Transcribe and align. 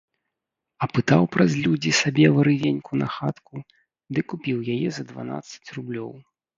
Апытаў 0.85 1.23
праз 1.35 1.51
людзі 1.65 1.91
сабе 2.01 2.25
варывеньку 2.39 2.91
на 3.05 3.13
хатку 3.19 3.55
ды 4.15 4.21
купіў 4.29 4.57
яе 4.77 4.89
за 5.01 5.11
дванаццаць 5.15 5.73
рублёў. 5.81 6.11